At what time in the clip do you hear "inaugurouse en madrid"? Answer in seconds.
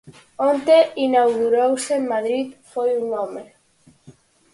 1.05-2.47